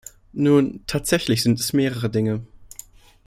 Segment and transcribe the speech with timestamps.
[0.33, 2.43] Nun, tatsächlich sind es mehrere Dinge.